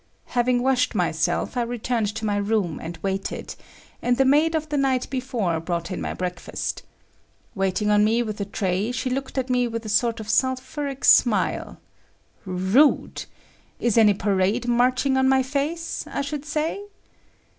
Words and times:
Having 0.33 0.63
washed 0.63 0.95
myself, 0.95 1.55
I 1.55 1.61
returned 1.61 2.07
to 2.15 2.25
my 2.25 2.37
room 2.37 2.79
and 2.81 2.97
waited, 3.03 3.53
and 4.01 4.17
the 4.17 4.25
maid 4.25 4.55
of 4.55 4.67
the 4.69 4.75
night 4.77 5.07
before 5.11 5.59
brought 5.59 5.91
in 5.91 6.01
my 6.01 6.15
breakfast. 6.15 6.81
Waiting 7.53 7.91
on 7.91 8.03
me 8.03 8.23
with 8.23 8.41
a 8.41 8.45
tray, 8.45 8.91
she 8.91 9.11
looked 9.11 9.37
at 9.37 9.47
me 9.47 9.67
with 9.67 9.85
a 9.85 9.89
sort 9.89 10.19
of 10.19 10.27
sulphuric 10.27 11.05
smile. 11.05 11.77
Rude! 12.45 13.25
Is 13.79 13.95
any 13.95 14.15
parade 14.15 14.67
marching 14.67 15.17
on 15.17 15.29
my 15.29 15.43
face? 15.43 16.07
I 16.07 16.21
should 16.21 16.45
say. 16.45 16.81